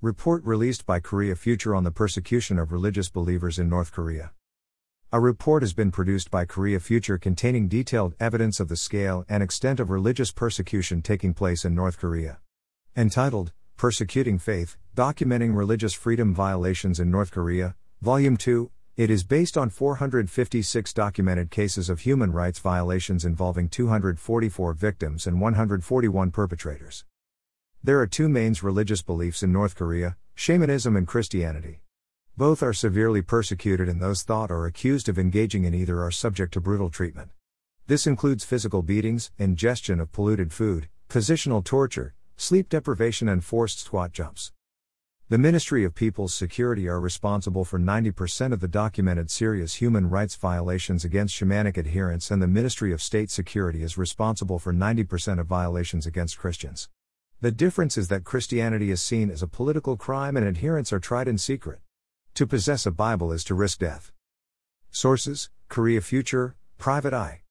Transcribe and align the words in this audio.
Report 0.00 0.44
released 0.44 0.86
by 0.86 1.00
Korea 1.00 1.34
Future 1.34 1.74
on 1.74 1.82
the 1.82 1.90
persecution 1.90 2.56
of 2.56 2.70
religious 2.70 3.08
believers 3.08 3.58
in 3.58 3.68
North 3.68 3.90
Korea. 3.90 4.30
A 5.12 5.18
report 5.18 5.64
has 5.64 5.72
been 5.72 5.90
produced 5.90 6.30
by 6.30 6.44
Korea 6.44 6.78
Future 6.78 7.18
containing 7.18 7.66
detailed 7.66 8.14
evidence 8.20 8.60
of 8.60 8.68
the 8.68 8.76
scale 8.76 9.24
and 9.28 9.42
extent 9.42 9.80
of 9.80 9.90
religious 9.90 10.30
persecution 10.30 11.02
taking 11.02 11.34
place 11.34 11.64
in 11.64 11.74
North 11.74 11.98
Korea. 11.98 12.38
Entitled, 12.96 13.50
Persecuting 13.76 14.38
Faith 14.38 14.76
Documenting 14.94 15.56
Religious 15.56 15.94
Freedom 15.94 16.32
Violations 16.32 17.00
in 17.00 17.10
North 17.10 17.32
Korea, 17.32 17.74
Volume 18.00 18.36
2, 18.36 18.70
it 18.96 19.10
is 19.10 19.24
based 19.24 19.58
on 19.58 19.68
456 19.68 20.92
documented 20.92 21.50
cases 21.50 21.90
of 21.90 21.98
human 21.98 22.30
rights 22.30 22.60
violations 22.60 23.24
involving 23.24 23.68
244 23.68 24.74
victims 24.74 25.26
and 25.26 25.40
141 25.40 26.30
perpetrators. 26.30 27.04
There 27.84 28.00
are 28.00 28.08
two 28.08 28.28
main 28.28 28.56
religious 28.60 29.02
beliefs 29.02 29.44
in 29.44 29.52
North 29.52 29.76
Korea 29.76 30.16
shamanism 30.34 30.96
and 30.96 31.06
Christianity. 31.06 31.80
Both 32.36 32.62
are 32.62 32.72
severely 32.72 33.22
persecuted, 33.22 33.88
and 33.88 34.00
those 34.00 34.22
thought 34.22 34.50
or 34.50 34.66
accused 34.66 35.08
of 35.08 35.18
engaging 35.18 35.64
in 35.64 35.74
either 35.74 36.02
are 36.02 36.10
subject 36.10 36.54
to 36.54 36.60
brutal 36.60 36.90
treatment. 36.90 37.30
This 37.86 38.06
includes 38.06 38.44
physical 38.44 38.82
beatings, 38.82 39.30
ingestion 39.38 40.00
of 40.00 40.12
polluted 40.12 40.52
food, 40.52 40.88
positional 41.08 41.64
torture, 41.64 42.14
sleep 42.36 42.68
deprivation, 42.68 43.28
and 43.28 43.44
forced 43.44 43.78
squat 43.78 44.12
jumps. 44.12 44.52
The 45.28 45.38
Ministry 45.38 45.84
of 45.84 45.94
People's 45.94 46.34
Security 46.34 46.88
are 46.88 47.00
responsible 47.00 47.64
for 47.64 47.78
90% 47.78 48.52
of 48.52 48.60
the 48.60 48.68
documented 48.68 49.30
serious 49.30 49.74
human 49.74 50.10
rights 50.10 50.34
violations 50.34 51.04
against 51.04 51.34
shamanic 51.34 51.78
adherents, 51.78 52.30
and 52.30 52.42
the 52.42 52.48
Ministry 52.48 52.92
of 52.92 53.02
State 53.02 53.30
Security 53.30 53.82
is 53.82 53.96
responsible 53.96 54.58
for 54.58 54.72
90% 54.72 55.38
of 55.38 55.46
violations 55.46 56.06
against 56.06 56.38
Christians. 56.38 56.88
The 57.40 57.52
difference 57.52 57.96
is 57.96 58.08
that 58.08 58.24
Christianity 58.24 58.90
is 58.90 59.00
seen 59.00 59.30
as 59.30 59.44
a 59.44 59.46
political 59.46 59.96
crime 59.96 60.36
and 60.36 60.44
adherents 60.44 60.92
are 60.92 60.98
tried 60.98 61.28
in 61.28 61.38
secret. 61.38 61.78
To 62.34 62.48
possess 62.48 62.84
a 62.84 62.90
Bible 62.90 63.30
is 63.30 63.44
to 63.44 63.54
risk 63.54 63.78
death. 63.78 64.10
Sources 64.90 65.48
Korea 65.68 66.00
Future, 66.00 66.56
Private 66.78 67.14
Eye. 67.14 67.42